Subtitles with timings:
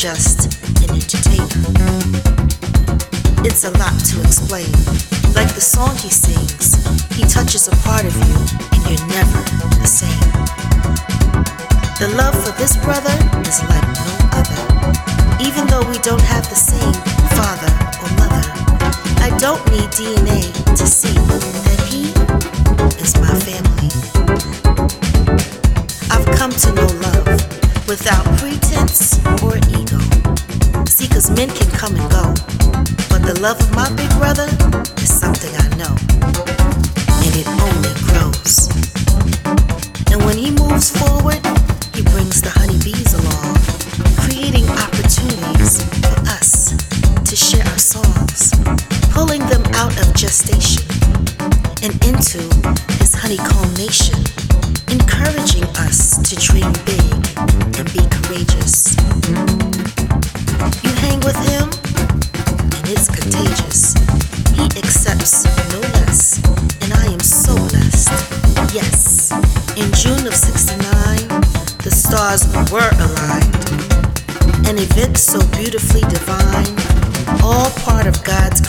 [0.00, 0.29] just
[33.40, 34.44] love of my big brother
[35.00, 35.96] is something I know,
[37.24, 38.68] and it only grows.
[40.12, 41.40] And when he moves forward,
[41.96, 43.56] he brings the honeybees along,
[44.20, 46.76] creating opportunities for us
[47.24, 48.52] to share our songs,
[49.14, 50.84] pulling them out of gestation
[51.80, 52.44] and into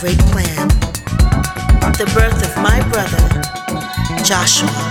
[0.01, 0.67] great plan.
[1.99, 3.21] The birth of my brother,
[4.23, 4.90] Joshua.